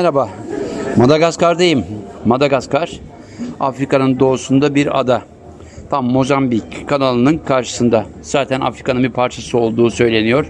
[0.00, 0.28] Merhaba.
[0.96, 1.84] Madagaskar'dayım.
[2.24, 3.00] Madagaskar,
[3.60, 5.22] Afrika'nın doğusunda bir ada.
[5.90, 8.06] Tam Mozambik kanalının karşısında.
[8.22, 10.46] Zaten Afrika'nın bir parçası olduğu söyleniyor.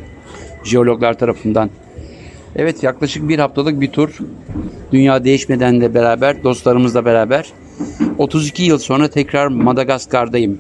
[0.65, 1.71] Jeologlar tarafından.
[2.57, 4.19] Evet yaklaşık bir haftalık bir tur.
[4.93, 7.47] Dünya değişmeden de beraber, dostlarımızla beraber.
[8.19, 10.59] 32 yıl sonra tekrar Madagaskar'dayım.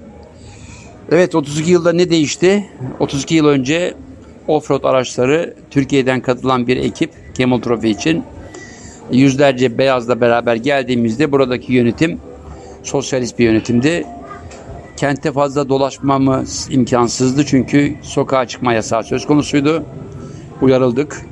[1.12, 2.66] Evet 32 yılda ne değişti?
[3.00, 3.94] 32 yıl önce
[4.48, 8.24] offroad araçları Türkiye'den katılan bir ekip Camel Trophy için
[9.12, 12.18] yüzlerce beyazla beraber geldiğimizde buradaki yönetim
[12.82, 14.06] sosyalist bir yönetimdi.
[14.96, 19.84] Kente fazla dolaşmamız imkansızdı çünkü sokağa çıkma yasağı söz konusuydu.
[20.62, 21.22] Uyarıldık.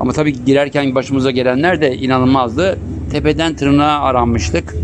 [0.00, 2.78] Ama tabii girerken başımıza gelenler de inanılmazdı.
[3.12, 4.74] Tepeden tırnağa aranmıştık.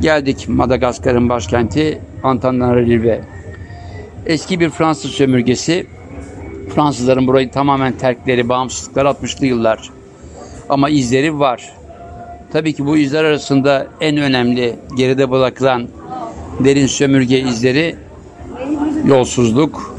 [0.00, 3.20] Geldik Madagaskar'ın başkenti Antananarivo'ya.
[4.26, 5.86] Eski bir Fransız sömürgesi.
[6.74, 9.90] Fransızların burayı tamamen terkleri, bağımsızlıklar 60'lı yıllar.
[10.68, 11.72] Ama izleri var.
[12.52, 15.88] Tabii ki bu izler arasında en önemli geride bırakılan
[16.60, 17.96] derin sömürge izleri
[19.06, 19.96] yolsuzluk,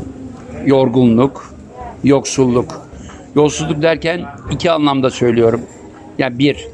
[0.65, 1.53] yorgunluk,
[2.03, 2.81] yoksulluk.
[3.35, 5.61] Yolsuzluk derken iki anlamda söylüyorum.
[6.17, 6.67] Yani bir,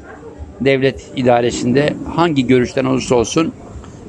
[0.60, 3.52] devlet idaresinde hangi görüşten olursa olsun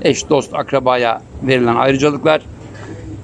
[0.02, 2.42] eş, dost, akrabaya verilen ayrıcalıklar,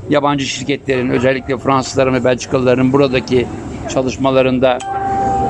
[0.09, 3.47] yabancı şirketlerin özellikle Fransızların ve Belçikalıların buradaki
[3.93, 4.77] çalışmalarında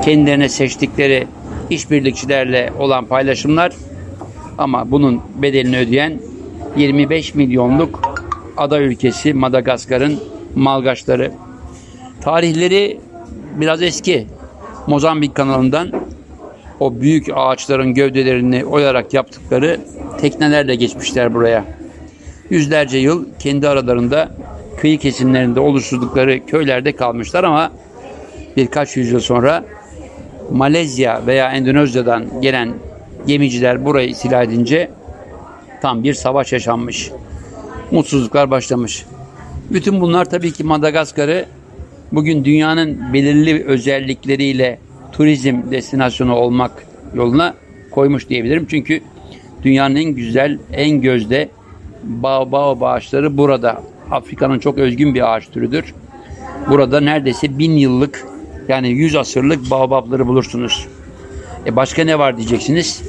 [0.04, 1.26] kendilerine seçtikleri
[1.70, 3.72] işbirlikçilerle olan paylaşımlar
[4.58, 6.20] ama bunun bedelini ödeyen
[6.76, 8.18] 25 milyonluk
[8.56, 10.20] ada ülkesi Madagaskar'ın
[10.54, 11.32] malgaçları.
[12.20, 13.00] Tarihleri
[13.56, 14.26] biraz eski.
[14.86, 15.90] Mozambik kanalından
[16.80, 19.80] o büyük ağaçların gövdelerini oyarak yaptıkları
[20.20, 21.64] teknelerle geçmişler buraya.
[22.50, 24.28] Yüzlerce yıl kendi aralarında
[24.80, 27.72] kıyı kesimlerinde oluşturdukları köylerde kalmışlar ama
[28.56, 29.64] birkaç yüzyıl sonra
[30.52, 32.74] Malezya veya Endonezya'dan gelen
[33.26, 34.90] gemiciler burayı istila edince
[35.82, 37.10] tam bir savaş yaşanmış.
[37.90, 39.06] Mutsuzluklar başlamış.
[39.70, 41.46] Bütün bunlar tabii ki Madagaskar'ı
[42.12, 44.78] bugün dünyanın belirli özellikleriyle
[45.12, 46.70] turizm destinasyonu olmak
[47.14, 47.54] yoluna
[47.90, 48.66] koymuş diyebilirim.
[48.70, 49.00] Çünkü
[49.62, 51.48] dünyanın en güzel, en gözde
[52.02, 53.82] baobab ağaçları burada.
[54.10, 55.94] Afrika'nın çok özgün bir ağaç türüdür.
[56.70, 58.26] Burada neredeyse bin yıllık
[58.68, 60.86] yani 100 asırlık baobabları bulursunuz.
[61.66, 63.02] E başka ne var diyeceksiniz.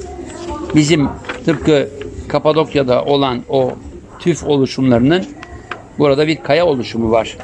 [0.74, 1.08] Bizim
[1.44, 1.88] tıpkı
[2.28, 3.72] Kapadokya'da olan o
[4.18, 5.24] tüf oluşumlarının
[5.98, 7.36] burada bir kaya oluşumu var.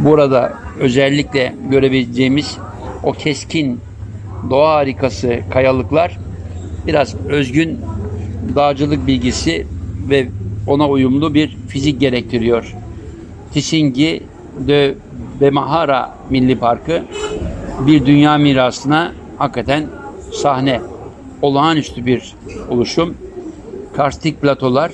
[0.00, 2.58] Burada özellikle görebileceğimiz
[3.02, 3.80] o keskin
[4.50, 6.18] doğa harikası kayalıklar
[6.86, 7.80] biraz özgün
[8.54, 9.66] dağcılık bilgisi
[10.10, 10.28] ve
[10.66, 12.74] ona uyumlu bir fizik gerektiriyor.
[13.52, 14.22] Tisingi
[14.58, 14.94] de
[15.40, 17.02] Bemahara Milli Parkı
[17.80, 19.86] bir dünya mirasına hakikaten
[20.32, 20.80] sahne.
[21.42, 22.34] Olağanüstü bir
[22.70, 23.14] oluşum.
[23.96, 24.92] Karstik platolar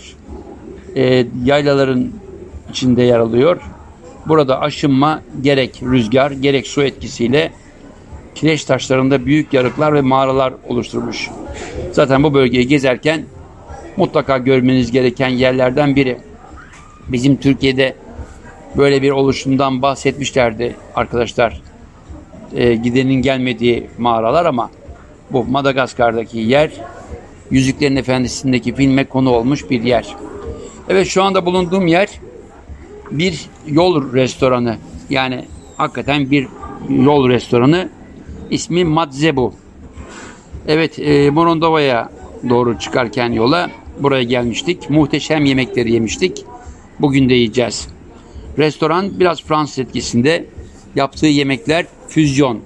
[0.96, 2.08] e, yaylaların
[2.70, 3.60] içinde yer alıyor.
[4.26, 7.52] Burada aşınma gerek rüzgar gerek su etkisiyle
[8.34, 11.30] kireç taşlarında büyük yarıklar ve mağaralar oluşturmuş.
[11.92, 13.24] Zaten bu bölgeyi gezerken
[13.96, 16.18] mutlaka görmeniz gereken yerlerden biri.
[17.08, 17.94] Bizim Türkiye'de
[18.76, 21.69] böyle bir oluşumdan bahsetmişlerdi arkadaşlar.
[22.54, 24.70] E, gidenin gelmediği mağaralar ama
[25.30, 26.70] bu Madagaskar'daki yer
[27.50, 30.16] Yüzüklerin Efendisi'ndeki filme konu olmuş bir yer.
[30.88, 32.08] Evet şu anda bulunduğum yer
[33.10, 34.76] bir yol restoranı.
[35.10, 35.44] Yani
[35.76, 36.48] hakikaten bir
[36.88, 37.88] yol restoranı.
[38.50, 39.54] İsmi Madzebu.
[40.68, 42.10] Evet e, Morondova'ya
[42.48, 44.90] doğru çıkarken yola buraya gelmiştik.
[44.90, 46.44] Muhteşem yemekleri yemiştik.
[47.00, 47.88] Bugün de yiyeceğiz.
[48.58, 50.46] Restoran biraz Fransız etkisinde.
[50.96, 52.60] Yaptığı yemekler füzyon.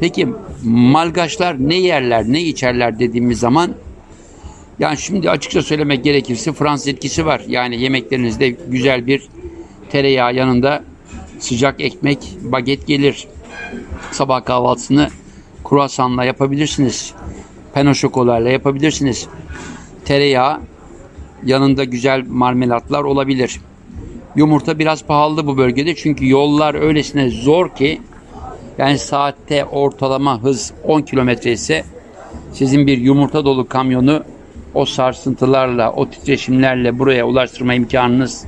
[0.00, 0.28] Peki
[0.64, 3.74] malgaçlar ne yerler, ne içerler dediğimiz zaman
[4.78, 7.42] yani şimdi açıkça söylemek gerekirse Fransız etkisi var.
[7.48, 9.28] Yani yemeklerinizde güzel bir
[9.90, 10.84] tereyağı yanında
[11.38, 13.28] sıcak ekmek, baget gelir.
[14.12, 15.08] Sabah kahvaltısını
[15.64, 17.14] kruasanla yapabilirsiniz.
[17.74, 19.28] Peno şokolarla yapabilirsiniz.
[20.04, 20.60] Tereyağı
[21.44, 23.60] yanında güzel marmelatlar olabilir.
[24.36, 28.00] Yumurta biraz pahalı bu bölgede çünkü yollar öylesine zor ki
[28.78, 31.84] yani saatte ortalama hız 10 kilometre ise
[32.52, 34.24] sizin bir yumurta dolu kamyonu
[34.74, 38.44] o sarsıntılarla, o titreşimlerle buraya ulaştırma imkanınız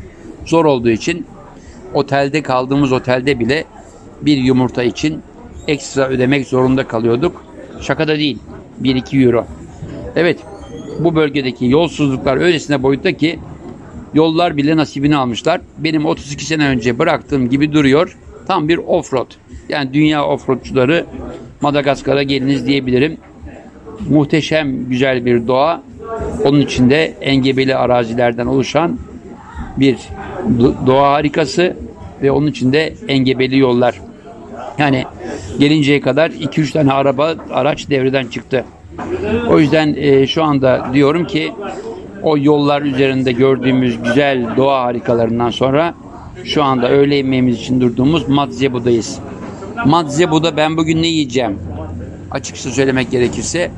[0.46, 1.26] zor olduğu için
[1.94, 3.64] otelde kaldığımız otelde bile
[4.22, 5.22] bir yumurta için
[5.68, 7.44] ekstra ödemek zorunda kalıyorduk.
[7.80, 8.38] Şaka da değil.
[8.82, 9.46] 1-2 euro.
[10.16, 10.38] Evet
[10.98, 13.38] bu bölgedeki yolsuzluklar öylesine boyutta ki
[14.14, 15.60] yollar bile nasibini almışlar.
[15.78, 18.16] Benim 32 sene önce bıraktığım gibi duruyor.
[18.50, 19.26] Tam bir offroad.
[19.68, 21.06] Yani dünya offroadçuları
[21.60, 23.16] Madagaskar'a geliniz diyebilirim.
[24.08, 25.82] Muhteşem güzel bir doğa.
[26.44, 28.98] Onun içinde engebeli arazilerden oluşan
[29.76, 29.96] bir
[30.58, 31.76] do- doğa harikası
[32.22, 34.00] ve onun içinde engebeli yollar.
[34.78, 35.04] Yani
[35.58, 38.64] gelinceye kadar 2-3 tane araba araç devreden çıktı.
[39.48, 41.52] O yüzden e, şu anda diyorum ki
[42.22, 45.94] o yollar üzerinde gördüğümüz güzel doğa harikalarından sonra
[46.44, 49.18] şu anda öğle yemeğimiz için durduğumuz Madzebu'dayız.
[49.86, 51.58] Madzebu'da ben bugün ne yiyeceğim?
[52.30, 53.70] Açıkça söylemek gerekirse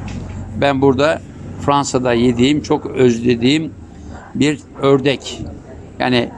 [0.61, 1.20] ben burada
[1.61, 3.73] Fransa'da yediğim, çok özlediğim
[4.35, 5.41] bir ördek.
[5.99, 6.29] Yani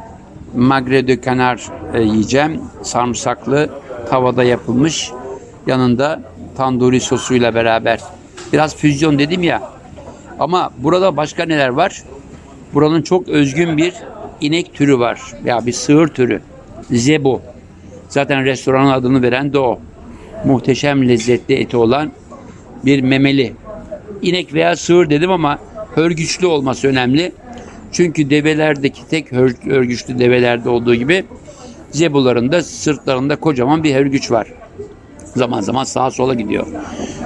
[0.56, 1.58] magre de canard
[1.94, 2.60] e, yiyeceğim.
[2.82, 3.70] Sarımsaklı,
[4.10, 5.10] tavada yapılmış.
[5.66, 6.22] Yanında
[6.56, 8.00] tanduri sosuyla beraber.
[8.52, 9.62] Biraz füzyon dedim ya.
[10.38, 12.02] Ama burada başka neler var?
[12.74, 13.94] Buranın çok özgün bir
[14.40, 15.20] inek türü var.
[15.44, 16.40] Ya bir sığır türü.
[16.90, 17.40] Zebu.
[18.08, 19.78] Zaten restoranın adını veren de o.
[20.44, 22.12] Muhteşem lezzetli eti olan
[22.84, 23.52] bir memeli.
[24.22, 25.58] İnek veya sığır dedim ama
[25.94, 27.32] hörgüçlü olması önemli.
[27.92, 31.24] Çünkü develerdeki tek hör- örgüçlü develerde olduğu gibi
[31.90, 34.46] zebuların da sırtlarında kocaman bir hörgüç var.
[35.36, 36.66] Zaman zaman sağa sola gidiyor.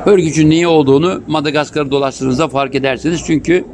[0.04, 3.22] Hörgücün niye olduğunu Madagaskar'ı dolaştığınızda fark edersiniz.
[3.26, 3.64] Çünkü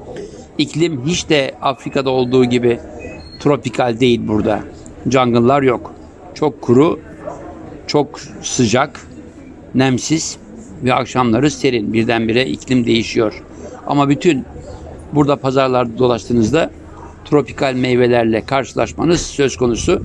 [0.58, 2.78] iklim hiç de Afrika'da olduğu gibi
[3.44, 4.60] tropikal değil burada.
[5.10, 5.94] Jungle'lar yok.
[6.34, 7.00] Çok kuru,
[7.86, 9.00] çok sıcak,
[9.74, 10.36] nemsiz
[10.84, 11.92] ve akşamları serin.
[11.92, 13.42] Birdenbire iklim değişiyor.
[13.86, 14.44] Ama bütün
[15.12, 16.70] burada pazarlarda dolaştığınızda
[17.24, 20.02] tropikal meyvelerle karşılaşmanız söz konusu.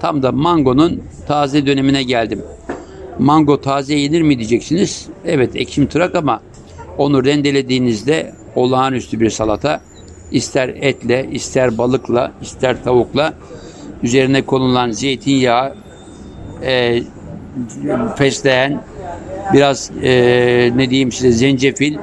[0.00, 2.42] Tam da mangonun taze dönemine geldim.
[3.18, 5.08] Mango taze yenir mi diyeceksiniz.
[5.24, 6.40] Evet ekşim tırak ama
[6.98, 9.80] onu rendelediğinizde olağanüstü bir salata.
[10.34, 13.34] İster etle, ister balıkla, ister tavukla.
[14.02, 15.74] Üzerine konulan zeytinyağı,
[16.62, 17.02] e,
[18.16, 18.80] fesleğen,
[19.52, 20.10] biraz e,
[20.76, 21.96] ne diyeyim size zencefil,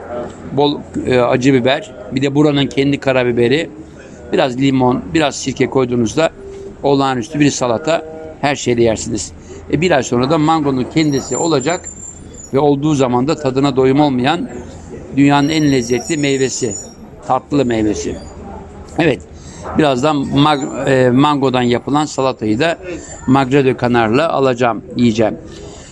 [0.51, 3.69] bol e, acı biber, bir de buranın kendi karabiberi,
[4.33, 6.29] biraz limon, biraz sirke koyduğunuzda
[6.83, 8.05] olağanüstü bir salata.
[8.41, 9.31] Her şeyle yersiniz.
[9.73, 11.81] E, bir ay sonra da mangonun kendisi olacak
[12.53, 14.49] ve olduğu zaman da tadına doyum olmayan
[15.17, 16.75] dünyanın en lezzetli meyvesi,
[17.27, 18.15] tatlı meyvesi.
[18.99, 19.21] Evet.
[19.77, 22.77] Birazdan mag- e, mangodan yapılan salatayı da
[23.27, 25.37] magre de canard'la alacağım, yiyeceğim.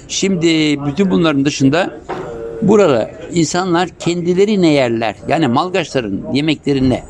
[0.07, 1.99] Şimdi bütün bunların dışında
[2.61, 5.15] burada insanlar kendileri ne yerler?
[5.27, 7.03] Yani malgaçların yemekleri ne?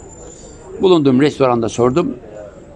[0.81, 2.15] Bulunduğum restoranda sordum.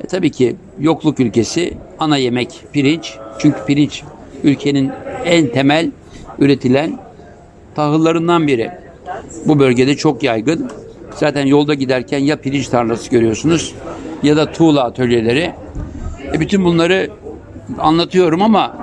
[0.04, 3.18] E, tabii ki yokluk ülkesi ana yemek pirinç.
[3.40, 4.04] Çünkü pirinç
[4.44, 4.92] ülkenin
[5.26, 5.92] en temel
[6.40, 7.00] üretilen
[7.76, 8.72] tahıllarından biri.
[9.46, 10.72] Bu bölgede çok yaygın.
[11.16, 13.76] Zaten yolda giderken ya pirinç tarlası görüyorsunuz
[14.24, 15.54] ya da tuğla atölyeleri.
[16.34, 17.10] E bütün bunları
[17.80, 18.78] anlatıyorum ama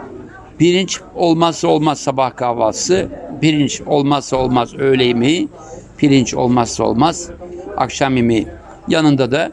[0.59, 3.09] pirinç olmazsa olmaz sabah kahvaltısı,
[3.41, 5.49] pirinç olmazsa olmaz öğle yemeği,
[5.97, 7.31] pirinç olmazsa olmaz
[7.77, 8.47] akşam yemeği.
[8.89, 9.53] Yanında da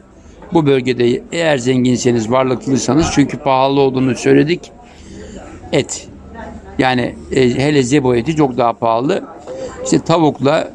[0.52, 4.72] bu bölgede eğer zenginseniz, varlıklıysanız çünkü pahalı olduğunu söyledik.
[5.72, 6.08] Et.
[6.78, 9.24] Yani e, hele zebo eti çok daha pahalı.
[9.84, 10.70] İşte tavukla,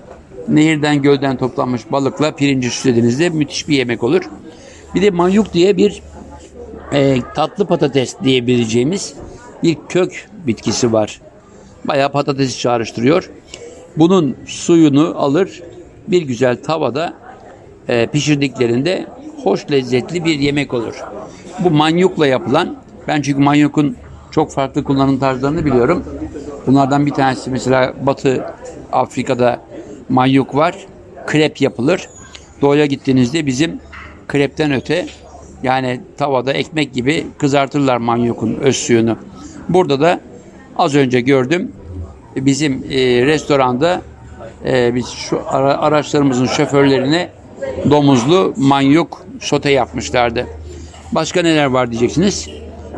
[0.47, 4.21] nehirden gölden toplanmış balıkla pirinci süslediğinizde müthiş bir yemek olur.
[4.95, 6.01] Bir de manyuk diye bir
[6.93, 9.13] e, tatlı patates diyebileceğimiz
[9.63, 11.21] bir kök bitkisi var.
[11.85, 13.29] Bayağı patatesi çağrıştırıyor.
[13.97, 15.63] Bunun suyunu alır
[16.07, 17.13] bir güzel tavada
[17.87, 19.07] e, pişirdiklerinde
[19.43, 21.03] hoş lezzetli bir yemek olur.
[21.59, 22.75] Bu manyukla yapılan
[23.07, 23.95] ben çünkü manyukun
[24.31, 26.03] çok farklı kullanım tarzlarını biliyorum.
[26.67, 28.45] Bunlardan bir tanesi mesela Batı
[28.91, 29.61] Afrika'da
[30.09, 30.75] manyuk var.
[31.27, 32.09] Krep yapılır.
[32.61, 33.79] Doğuya gittiğinizde bizim
[34.27, 35.05] krepten öte
[35.63, 39.17] yani tavada ekmek gibi kızartırlar manyokun öz suyunu.
[39.69, 40.19] Burada da
[40.77, 41.71] az önce gördüm
[42.35, 44.01] bizim e, restoranda
[44.65, 47.29] e, biz şu ara, araçlarımızın şoförlerine
[47.89, 50.47] domuzlu manyok sote yapmışlardı.
[51.11, 52.49] Başka neler var diyeceksiniz.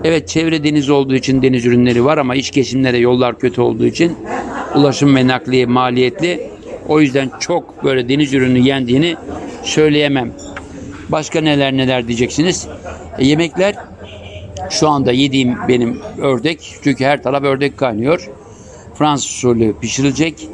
[0.03, 4.17] Evet çevre deniz olduğu için deniz ürünleri var ama iç kesimlere yollar kötü olduğu için
[4.75, 6.54] ulaşım ve nakliye maliyetli.
[6.87, 9.15] O yüzden çok böyle deniz ürünü yendiğini
[9.63, 10.31] söyleyemem.
[11.09, 12.67] Başka neler neler diyeceksiniz.
[13.17, 13.75] E, yemekler
[14.69, 16.75] şu anda yediğim benim ördek.
[16.83, 18.29] Çünkü her taraf ördek kaynıyor.
[18.95, 20.49] Fransız usulü pişirilecek.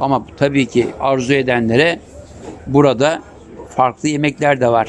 [0.00, 2.00] Ama tabii ki arzu edenlere
[2.66, 3.22] burada
[3.76, 4.88] farklı yemekler de var.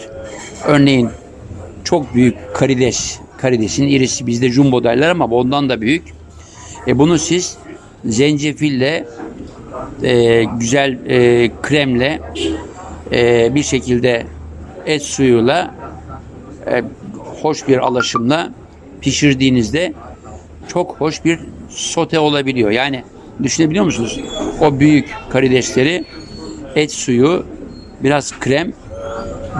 [0.67, 1.09] Örneğin
[1.83, 3.19] çok büyük karides.
[3.37, 6.03] Karidesin irisi bizde jumbo derler ama ondan da büyük.
[6.87, 7.57] E bunu siz
[8.05, 9.05] zencefille
[10.03, 12.19] e, güzel e, kremle
[13.11, 14.23] e, bir şekilde
[14.85, 15.75] et suyuyla
[16.67, 16.83] e,
[17.41, 18.49] hoş bir alaşımla
[19.01, 19.93] pişirdiğinizde
[20.67, 21.39] çok hoş bir
[21.69, 22.71] sote olabiliyor.
[22.71, 23.03] Yani
[23.43, 24.19] düşünebiliyor musunuz?
[24.61, 26.05] O büyük karidesleri
[26.75, 27.45] et suyu,
[28.03, 28.73] biraz krem,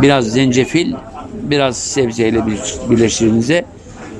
[0.01, 0.93] biraz zencefil,
[1.43, 3.65] biraz sebzeyle bir- birleştirince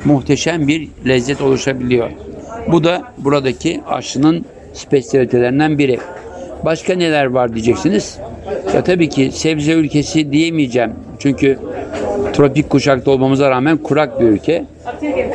[0.05, 2.09] muhteşem bir lezzet oluşabiliyor.
[2.71, 5.99] Bu da buradaki aşının spesiyalitelerinden biri.
[6.65, 8.17] Başka neler var diyeceksiniz?
[8.73, 10.91] Ya tabii ki sebze ülkesi diyemeyeceğim.
[11.19, 11.59] Çünkü
[12.33, 14.65] tropik kuşakta olmamıza rağmen kurak bir ülke.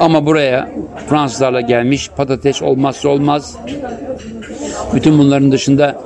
[0.00, 0.70] Ama buraya
[1.08, 3.56] Fransızlarla gelmiş patates olmazsa olmaz.
[4.94, 6.00] Bütün bunların dışında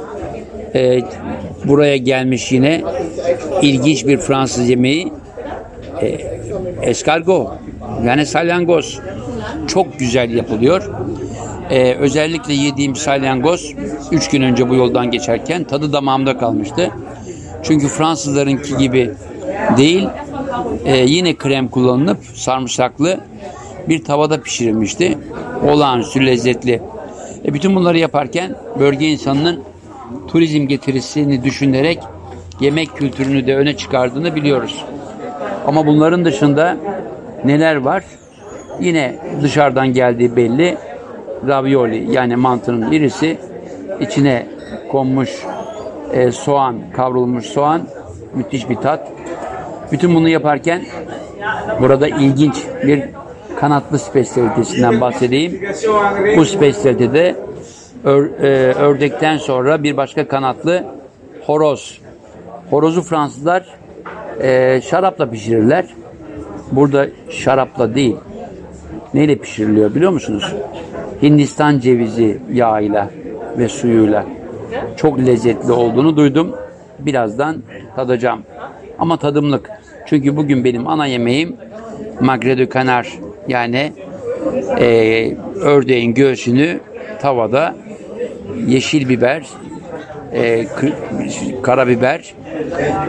[0.75, 1.01] e,
[1.65, 2.83] buraya gelmiş yine
[3.63, 5.13] ilginç bir Fransız yemeği
[6.03, 6.07] e,
[6.83, 7.51] escargot
[8.07, 9.01] yani salyangoz
[9.67, 10.91] çok güzel yapılıyor.
[11.71, 13.75] E, özellikle yediğim salyangoz
[14.13, 16.91] 3 gün önce bu yoldan geçerken tadı damağımda kalmıştı.
[17.63, 19.11] Çünkü Fransızlarınki gibi
[19.77, 20.09] değil
[20.85, 23.21] e, yine krem kullanılıp sarımsaklı
[23.89, 25.19] bir tavada pişirilmişti.
[25.69, 26.83] Olağanüstü lezzetli.
[27.45, 29.63] E, bütün bunları yaparken bölge insanının
[30.29, 31.99] turizm getirisini düşünerek
[32.61, 34.85] yemek kültürünü de öne çıkardığını biliyoruz.
[35.67, 36.77] Ama bunların dışında
[37.45, 38.05] neler var?
[38.81, 40.77] Yine dışarıdan geldiği belli.
[41.49, 43.39] Ravioli yani mantının birisi
[44.01, 44.47] içine
[44.91, 45.31] konmuş
[46.13, 47.83] e, soğan, kavrulmuş soğan
[48.35, 49.09] müthiş bir tat.
[49.93, 50.83] Bütün bunu yaparken
[51.81, 53.03] burada ilginç bir
[53.61, 55.61] kanatlı spesiyalitesinden bahsedeyim.
[56.37, 57.37] Bu spesiyalitede
[58.05, 60.85] ör- e, ördekten sonra bir başka kanatlı
[61.47, 62.01] horoz.
[62.71, 63.67] Horozu Fransızlar
[64.43, 65.87] e, şarapla pişirirler.
[66.73, 68.17] Burada şarapla değil.
[69.15, 70.55] Neyle pişiriliyor biliyor musunuz?
[71.25, 73.11] Hindistan cevizi yağıyla
[73.59, 74.27] ve suyuyla.
[74.97, 76.57] Çok lezzetli olduğunu duydum.
[76.99, 77.57] Birazdan
[77.97, 78.43] tadacağım.
[78.99, 79.71] Ama tadımlık.
[80.07, 81.57] Çünkü bugün benim ana yemeğim
[82.21, 83.09] magre de canar
[83.49, 83.93] yani
[84.79, 86.81] e, ördeğin göğsünü
[87.21, 87.75] tavada
[88.67, 89.47] yeşil biber,
[90.33, 90.67] e,
[91.63, 92.35] karabiber,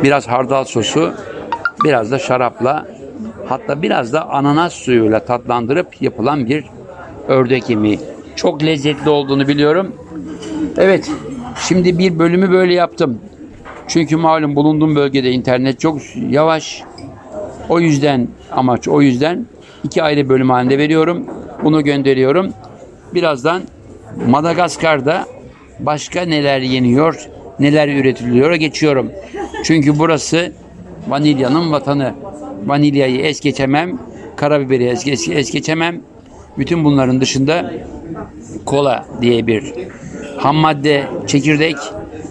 [0.04, 1.14] biraz hardal sosu,
[1.84, 2.86] biraz da şarapla
[3.46, 6.66] hatta biraz da ananas suyuyla tatlandırıp yapılan bir
[7.28, 8.00] ördek yemeği.
[8.36, 9.96] Çok lezzetli olduğunu biliyorum.
[10.78, 11.12] Evet,
[11.68, 13.20] şimdi bir bölümü böyle yaptım.
[13.88, 16.84] Çünkü malum bulunduğum bölgede internet çok yavaş.
[17.70, 19.46] O yüzden amaç o yüzden
[19.84, 21.26] iki ayrı bölüm halinde veriyorum.
[21.64, 22.54] Bunu gönderiyorum.
[23.14, 23.62] Birazdan
[24.28, 25.26] Madagaskar'da
[25.80, 27.30] başka neler yeniyor,
[27.60, 29.12] neler üretiliyor geçiyorum.
[29.64, 30.52] Çünkü burası
[31.08, 32.14] vanilyanın vatanı.
[32.66, 34.00] Vanilyayı es geçemem,
[34.36, 36.02] karabiberi es, es, es geçemem.
[36.58, 37.74] Bütün bunların dışında
[38.66, 39.74] kola diye bir
[40.38, 41.76] ham madde çekirdek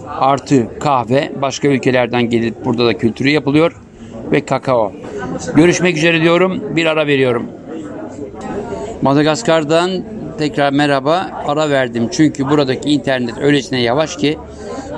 [0.07, 3.75] artı kahve başka ülkelerden gelip burada da kültürü yapılıyor
[4.31, 4.91] ve kakao.
[5.55, 6.75] Görüşmek üzere diyorum.
[6.75, 7.45] Bir ara veriyorum.
[9.01, 9.91] Madagaskar'dan
[10.37, 11.43] tekrar merhaba.
[11.47, 14.37] Ara verdim çünkü buradaki internet öylesine yavaş ki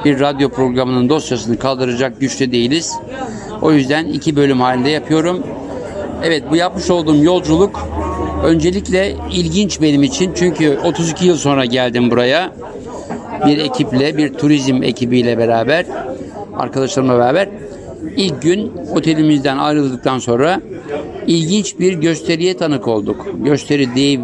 [0.05, 2.93] bir radyo programının dosyasını kaldıracak güçte değiliz.
[3.61, 5.43] O yüzden iki bölüm halinde yapıyorum.
[6.23, 7.89] Evet bu yapmış olduğum yolculuk
[8.43, 12.51] öncelikle ilginç benim için çünkü 32 yıl sonra geldim buraya.
[13.45, 15.85] Bir ekiple, bir turizm ekibiyle beraber,
[16.57, 17.49] arkadaşlarımla beraber
[18.17, 20.61] ilk gün otelimizden ayrıldıktan sonra
[21.27, 23.27] ilginç bir gösteriye tanık olduk.
[23.43, 24.21] Gösteri deyip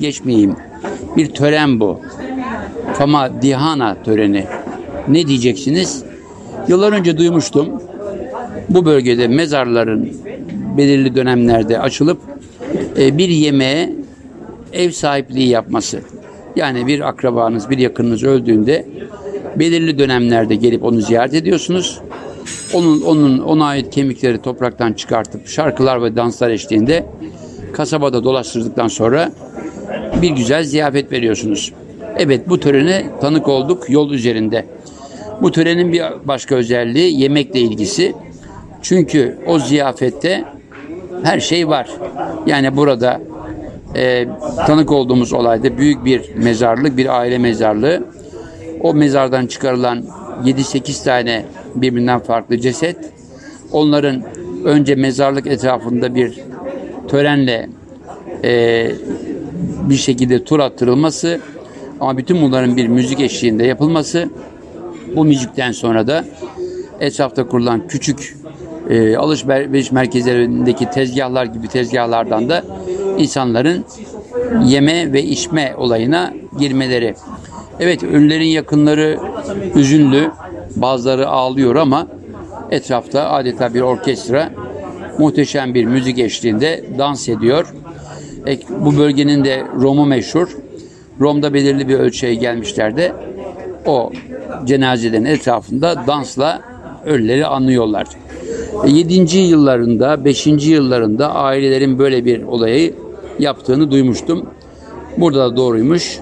[0.00, 0.56] geçmeyeyim.
[1.16, 2.00] Bir tören bu.
[2.94, 4.44] Fama Dihana töreni.
[5.08, 6.04] Ne diyeceksiniz?
[6.68, 7.68] Yıllar önce duymuştum.
[8.68, 10.12] Bu bölgede mezarların
[10.76, 12.18] belirli dönemlerde açılıp
[12.98, 13.92] bir yemeğe
[14.72, 16.00] ev sahipliği yapması.
[16.56, 18.86] Yani bir akrabanız, bir yakınınız öldüğünde
[19.56, 22.00] belirli dönemlerde gelip onu ziyaret ediyorsunuz.
[22.74, 27.06] Onun onun ona ait kemikleri topraktan çıkartıp şarkılar ve danslar eşliğinde
[27.72, 29.32] kasabada dolaştırdıktan sonra
[30.22, 31.72] bir güzel ziyafet veriyorsunuz.
[32.18, 34.66] Evet bu törene tanık olduk yol üzerinde.
[35.42, 38.14] Bu törenin bir başka özelliği yemekle ilgisi.
[38.82, 40.44] Çünkü o ziyafette
[41.22, 41.90] her şey var.
[42.46, 43.20] Yani burada
[43.94, 44.28] e,
[44.66, 48.04] tanık olduğumuz olayda büyük bir mezarlık, bir aile mezarlığı.
[48.82, 50.04] O mezardan çıkarılan
[50.44, 51.44] 7-8 tane
[51.74, 52.96] birbirinden farklı ceset.
[53.72, 54.22] Onların
[54.64, 56.40] önce mezarlık etrafında bir
[57.08, 57.68] törenle
[58.44, 58.90] e,
[59.88, 61.40] bir şekilde tur attırılması
[62.00, 64.28] ama bütün bunların bir müzik eşliğinde yapılması
[65.16, 66.24] bu müzikten sonra da
[67.00, 68.36] etrafta kurulan küçük
[68.90, 72.64] e, alışveriş merkezlerindeki tezgahlar gibi tezgahlardan da
[73.18, 73.84] insanların
[74.64, 77.14] yeme ve içme olayına girmeleri.
[77.80, 79.18] Evet ölülerin yakınları
[79.74, 80.30] üzünlü,
[80.76, 82.06] bazıları ağlıyor ama
[82.70, 84.50] etrafta adeta bir orkestra
[85.18, 87.74] muhteşem bir müzik eşliğinde dans ediyor.
[88.46, 90.48] E, bu bölgenin de Rom'u meşhur.
[91.20, 93.12] Rom'da belirli bir ölçüye gelmişler de
[93.86, 94.12] o
[94.64, 96.60] cenazelerin etrafında dansla
[97.04, 98.06] ölüleri anlıyorlar.
[98.84, 99.38] 7.
[99.38, 100.46] yıllarında, 5.
[100.46, 102.94] yıllarında ailelerin böyle bir olayı
[103.38, 104.46] yaptığını duymuştum.
[105.16, 106.20] Burada da doğruymuş.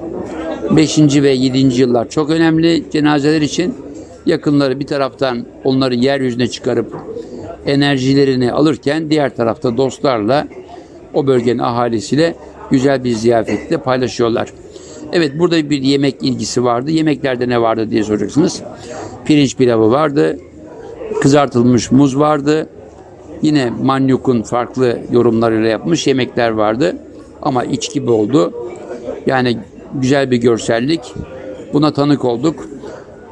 [0.76, 0.98] 5.
[0.98, 1.80] ve 7.
[1.80, 3.74] yıllar çok önemli cenazeler için.
[4.26, 6.96] Yakınları bir taraftan onları yeryüzüne çıkarıp
[7.66, 10.48] enerjilerini alırken diğer tarafta dostlarla
[11.14, 12.34] o bölgenin ahalisiyle
[12.70, 14.48] güzel bir ziyafetle paylaşıyorlar.
[15.12, 16.90] Evet burada bir yemek ilgisi vardı.
[16.90, 18.62] Yemeklerde ne vardı diye soracaksınız.
[19.24, 20.38] Pirinç pilavı vardı.
[21.22, 22.68] Kızartılmış muz vardı.
[23.42, 26.96] Yine Manyuk'un farklı yorumlarıyla yapmış yemekler vardı.
[27.42, 28.52] Ama içki oldu.
[29.26, 29.58] Yani
[29.94, 31.14] güzel bir görsellik.
[31.72, 32.68] Buna tanık olduk.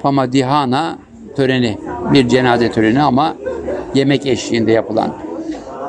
[0.02, 0.98] Pamadihana
[1.36, 1.78] töreni.
[2.12, 3.36] Bir cenaze töreni ama
[3.94, 5.16] yemek eşliğinde yapılan.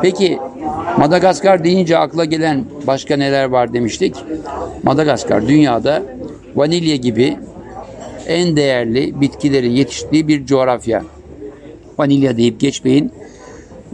[0.02, 0.40] Peki
[0.98, 4.16] Madagaskar deyince akla gelen başka neler var demiştik.
[4.84, 6.04] Madagaskar dünyada
[6.56, 7.38] vanilya gibi
[8.28, 11.04] en değerli bitkilerin yetiştiği bir coğrafya.
[12.00, 13.12] Vanilya deyip geçmeyin.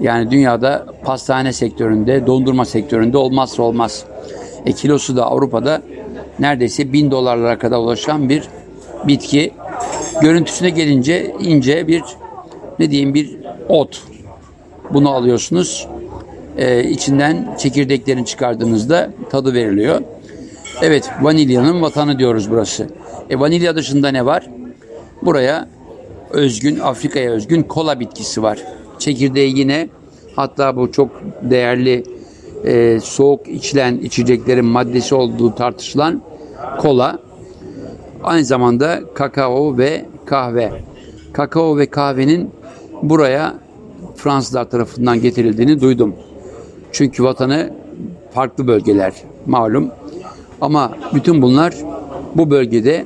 [0.01, 4.06] Yani dünyada pastane sektöründe, dondurma sektöründe olmazsa olmaz.
[4.65, 5.82] E kilosu da Avrupa'da
[6.39, 8.44] neredeyse bin dolarlara kadar ulaşan bir
[9.08, 9.53] bitki.
[10.22, 12.03] Görüntüsüne gelince ince bir
[12.79, 13.38] ne diyeyim bir
[13.70, 14.03] ot.
[14.94, 15.88] Bunu alıyorsunuz.
[16.58, 20.01] Ee, içinden çekirdeklerini çıkardığınızda tadı veriliyor.
[20.82, 22.88] Evet vanilyanın vatanı diyoruz burası.
[23.29, 24.50] E, vanilya dışında ne var?
[25.22, 25.68] Buraya
[26.32, 28.60] özgün, Afrika'ya özgün kola bitkisi var.
[29.00, 29.90] Çekirdeği yine
[30.36, 31.10] hatta bu çok
[31.42, 32.04] değerli
[32.66, 36.22] e, soğuk içilen içeceklerin maddesi olduğu tartışılan
[36.80, 37.20] kola.
[38.24, 40.72] Aynı zamanda kakao ve kahve.
[41.34, 42.52] Kakao ve kahvenin
[43.04, 43.54] buraya
[44.16, 46.16] Fransızlar tarafından getirildiğini duydum.
[46.92, 47.74] Çünkü vatanı
[48.34, 49.14] farklı bölgeler
[49.46, 49.92] malum.
[50.62, 51.74] Ama bütün bunlar
[52.36, 53.06] bu bölgede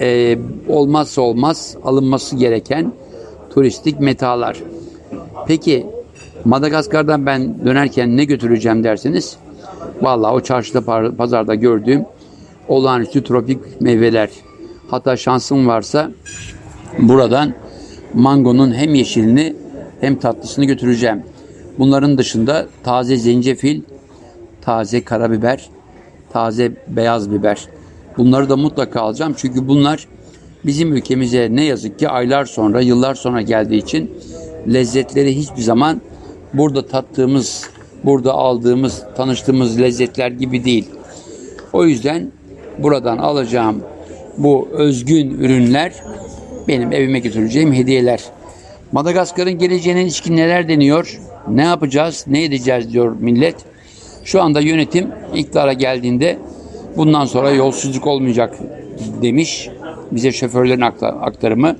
[0.00, 0.38] e,
[0.68, 2.92] olmazsa olmaz alınması gereken
[3.54, 4.62] turistik metalar.
[5.46, 5.86] Peki
[6.44, 9.36] Madagaskar'dan ben dönerken ne götüreceğim derseniz
[10.02, 12.04] vallahi o çarşıda pazarda gördüğüm
[12.68, 14.30] olağanüstü tropik meyveler.
[14.88, 16.10] Hatta şansım varsa
[16.98, 17.54] buradan
[18.14, 19.56] mangonun hem yeşilini
[20.00, 21.22] hem tatlısını götüreceğim.
[21.78, 23.82] Bunların dışında taze zencefil,
[24.62, 25.70] taze karabiber,
[26.32, 27.68] taze beyaz biber.
[28.18, 29.34] Bunları da mutlaka alacağım.
[29.36, 30.06] Çünkü bunlar
[30.64, 34.10] bizim ülkemize ne yazık ki aylar sonra, yıllar sonra geldiği için
[34.72, 36.00] lezzetleri hiçbir zaman
[36.54, 37.70] burada tattığımız,
[38.04, 40.88] burada aldığımız, tanıştığımız lezzetler gibi değil.
[41.72, 42.32] O yüzden
[42.78, 43.82] buradan alacağım
[44.38, 45.92] bu özgün ürünler
[46.68, 48.20] benim evime götüreceğim hediyeler.
[48.92, 51.20] Madagaskar'ın geleceğine ilişkin neler deniyor?
[51.48, 53.56] Ne yapacağız, ne edeceğiz diyor millet.
[54.24, 56.38] Şu anda yönetim iktidara geldiğinde
[56.96, 58.58] bundan sonra yolsuzluk olmayacak
[59.22, 59.68] demiş.
[60.10, 61.76] Bize şoförlerin aktarımı.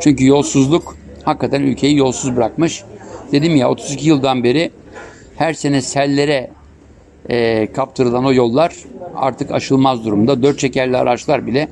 [0.00, 2.84] Çünkü yolsuzluk hakikaten ülkeyi yolsuz bırakmış.
[3.32, 4.70] Dedim ya 32 yıldan beri
[5.36, 6.50] her sene sellere
[7.28, 8.74] e, kaptırılan o yollar
[9.16, 10.42] artık aşılmaz durumda.
[10.42, 11.68] Dört çekerli araçlar bile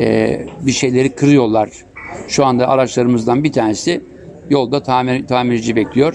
[0.00, 1.70] e, bir şeyleri kırıyorlar.
[2.28, 4.00] Şu anda araçlarımızdan bir tanesi
[4.50, 6.14] yolda tamir, tamirci bekliyor.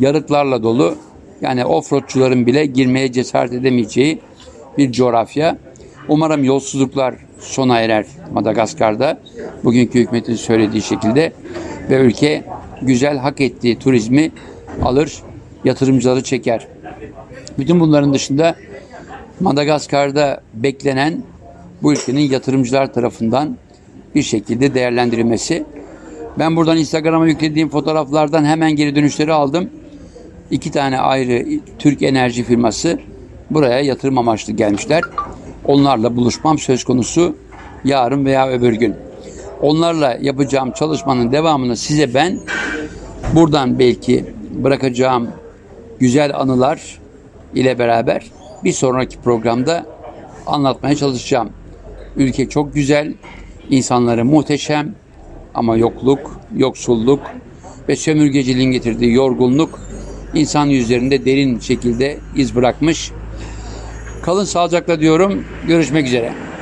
[0.00, 0.94] Yarıklarla dolu
[1.40, 4.18] yani offroadçuların bile girmeye cesaret edemeyeceği
[4.78, 5.58] bir coğrafya.
[6.08, 9.20] Umarım yolsuzluklar sona erer Madagaskar'da.
[9.64, 11.32] Bugünkü hükümetin söylediği şekilde
[11.90, 12.44] ve ülke
[12.82, 14.30] güzel hak ettiği turizmi
[14.82, 15.22] alır,
[15.64, 16.68] yatırımcıları çeker.
[17.58, 18.56] Bütün bunların dışında
[19.40, 21.22] Madagaskar'da beklenen
[21.82, 23.56] bu ülkenin yatırımcılar tarafından
[24.14, 25.64] bir şekilde değerlendirilmesi.
[26.38, 29.70] Ben buradan Instagram'a yüklediğim fotoğraflardan hemen geri dönüşleri aldım.
[30.50, 31.46] İki tane ayrı
[31.78, 32.98] Türk enerji firması
[33.50, 35.02] buraya yatırım amaçlı gelmişler.
[35.64, 37.36] Onlarla buluşmam söz konusu
[37.84, 38.94] yarın veya öbür gün.
[39.62, 42.40] Onlarla yapacağım çalışmanın devamını size ben
[43.34, 45.28] buradan belki bırakacağım
[45.98, 46.98] güzel anılar
[47.54, 48.26] ile beraber
[48.64, 49.86] bir sonraki programda
[50.46, 51.50] anlatmaya çalışacağım.
[52.16, 53.14] Ülke çok güzel,
[53.70, 54.94] insanları muhteşem
[55.54, 57.20] ama yokluk, yoksulluk
[57.88, 59.80] ve sömürgeciliğin getirdiği yorgunluk
[60.34, 63.12] insan yüzlerinde derin şekilde iz bırakmış.
[64.22, 65.44] Kalın sağlıcakla diyorum.
[65.66, 66.32] Görüşmek üzere.